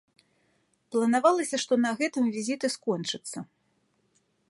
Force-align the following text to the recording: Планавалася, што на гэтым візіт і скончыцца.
Планавалася, 0.95 1.55
што 1.65 1.73
на 1.85 1.91
гэтым 2.01 2.25
візіт 2.39 2.61
і 2.71 2.75
скончыцца. 2.77 3.49